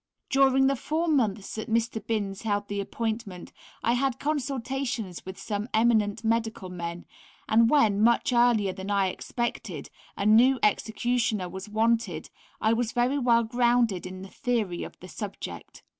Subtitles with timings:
[0.31, 2.03] During the four months that Mr.
[2.03, 3.53] Binns held the appointment
[3.83, 7.05] I had consultations with some eminent medical men,
[7.47, 13.19] and when, much earlier than I expected, a new executioner was wanted, I was very
[13.19, 15.83] well grounded in the theory of the subject.